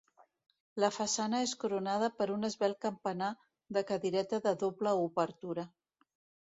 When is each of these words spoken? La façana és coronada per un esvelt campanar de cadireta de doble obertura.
La 0.83 0.89
façana 0.95 1.41
és 1.49 1.53
coronada 1.65 2.09
per 2.21 2.29
un 2.37 2.49
esvelt 2.49 2.81
campanar 2.87 3.31
de 3.79 3.85
cadireta 3.93 4.43
de 4.49 4.59
doble 4.67 4.97
obertura. 5.09 5.71